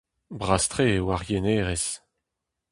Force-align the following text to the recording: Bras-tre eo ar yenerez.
Bras-tre 0.39 0.87
eo 0.97 1.05
ar 1.15 1.23
yenerez. 1.29 1.85